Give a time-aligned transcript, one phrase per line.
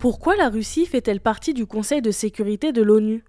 [0.00, 3.22] Pourquoi la Russie fait-elle partie du Conseil de sécurité de l'ONU?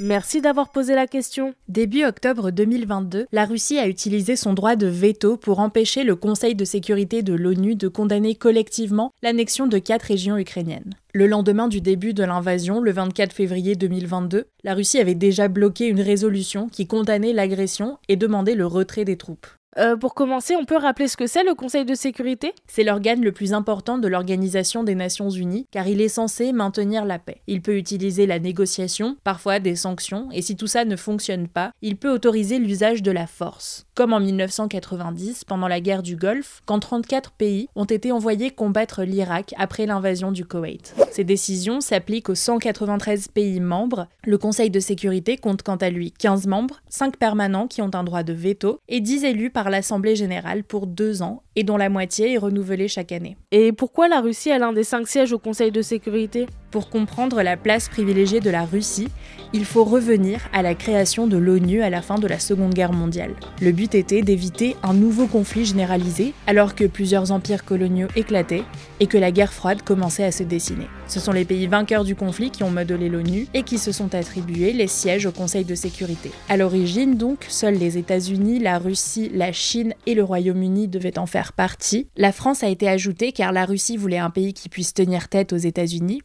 [0.00, 1.54] Merci d'avoir posé la question.
[1.68, 6.56] Début octobre 2022, la Russie a utilisé son droit de veto pour empêcher le Conseil
[6.56, 10.94] de sécurité de l'ONU de condamner collectivement l'annexion de quatre régions ukrainiennes.
[11.14, 15.86] Le lendemain du début de l'invasion, le 24 février 2022, la Russie avait déjà bloqué
[15.86, 19.46] une résolution qui condamnait l'agression et demandait le retrait des troupes.
[19.78, 22.54] Euh, pour commencer, on peut rappeler ce que c'est le Conseil de sécurité?
[22.66, 27.04] C'est l'organe le plus important de l'Organisation des Nations Unies, car il est censé maintenir
[27.04, 27.42] la paix.
[27.46, 31.72] Il peut utiliser la négociation, parfois des sanctions, et si tout ça ne fonctionne pas,
[31.82, 33.85] il peut autoriser l'usage de la force.
[33.96, 39.04] Comme en 1990, pendant la guerre du Golfe, quand 34 pays ont été envoyés combattre
[39.04, 40.94] l'Irak après l'invasion du Koweït.
[41.12, 44.06] Ces décisions s'appliquent aux 193 pays membres.
[44.26, 48.04] Le Conseil de sécurité compte quant à lui 15 membres, 5 permanents qui ont un
[48.04, 51.88] droit de veto, et 10 élus par l'Assemblée générale pour deux ans et dont la
[51.88, 53.38] moitié est renouvelée chaque année.
[53.50, 56.48] Et pourquoi la Russie a l'un des cinq sièges au Conseil de sécurité?
[56.76, 59.08] Pour comprendre la place privilégiée de la Russie,
[59.54, 62.92] il faut revenir à la création de l'ONU à la fin de la Seconde Guerre
[62.92, 63.34] mondiale.
[63.62, 68.64] Le but était d'éviter un nouveau conflit généralisé alors que plusieurs empires coloniaux éclataient
[69.00, 70.86] et que la guerre froide commençait à se dessiner.
[71.08, 74.14] Ce sont les pays vainqueurs du conflit qui ont modelé l'ONU et qui se sont
[74.14, 76.32] attribués les sièges au Conseil de sécurité.
[76.48, 81.26] À l'origine donc, seuls les États-Unis, la Russie, la Chine et le Royaume-Uni devaient en
[81.26, 82.08] faire partie.
[82.16, 85.52] La France a été ajoutée car la Russie voulait un pays qui puisse tenir tête
[85.52, 86.22] aux États-Unis,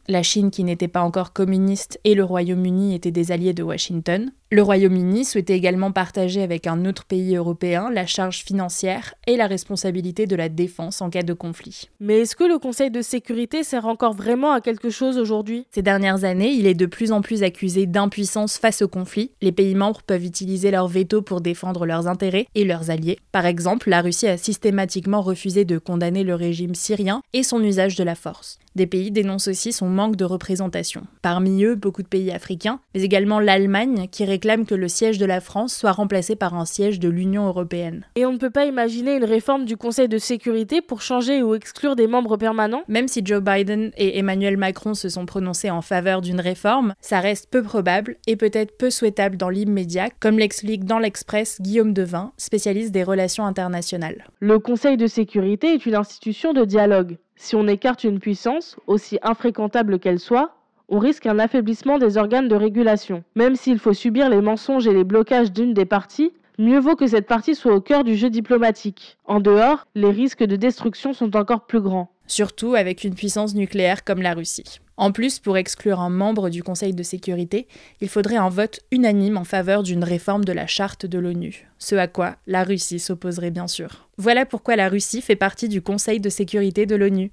[0.50, 4.32] qui n'était pas encore communiste et le Royaume-Uni étaient des alliés de Washington.
[4.52, 9.46] Le Royaume-Uni souhaitait également partager avec un autre pays européen la charge financière et la
[9.46, 11.88] responsabilité de la défense en cas de conflit.
[12.00, 15.64] Mais est-ce que le Conseil de sécurité sert encore vraiment à quelque chose aujourd'hui?
[15.70, 19.30] Ces dernières années, il est de plus en plus accusé d'impuissance face au conflit.
[19.40, 23.20] Les pays membres peuvent utiliser leur veto pour défendre leurs intérêts et leurs alliés.
[23.32, 27.96] Par exemple, la Russie a systématiquement refusé de condamner le régime syrien et son usage
[27.96, 28.58] de la force.
[28.74, 31.02] Des pays dénoncent aussi son manque de représentation.
[31.20, 35.26] Parmi eux, beaucoup de pays africains, mais également l'Allemagne qui réclame que le siège de
[35.26, 38.04] la France soit remplacé par un siège de l'Union européenne.
[38.16, 41.54] Et on ne peut pas imaginer une réforme du Conseil de sécurité pour changer ou
[41.54, 45.80] exclure des membres permanents Même si Joe Biden et Emmanuel Macron se sont prononcés en
[45.80, 50.84] faveur d'une réforme, ça reste peu probable et peut-être peu souhaitable dans l'immédiat, comme l'explique
[50.84, 54.24] dans l'Express Guillaume Devin, spécialiste des relations internationales.
[54.40, 57.16] Le Conseil de sécurité est une institution de dialogue.
[57.36, 60.56] Si on écarte une puissance, aussi infréquentable qu'elle soit,
[60.92, 63.24] on risque un affaiblissement des organes de régulation.
[63.34, 67.06] Même s'il faut subir les mensonges et les blocages d'une des parties, mieux vaut que
[67.06, 69.16] cette partie soit au cœur du jeu diplomatique.
[69.24, 72.12] En dehors, les risques de destruction sont encore plus grands.
[72.26, 74.80] Surtout avec une puissance nucléaire comme la Russie.
[74.98, 77.68] En plus, pour exclure un membre du Conseil de sécurité,
[78.02, 81.94] il faudrait un vote unanime en faveur d'une réforme de la charte de l'ONU, ce
[81.94, 84.10] à quoi la Russie s'opposerait bien sûr.
[84.18, 87.32] Voilà pourquoi la Russie fait partie du Conseil de sécurité de l'ONU.